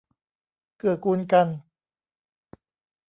[0.77, 1.47] เกื้อกูลกัน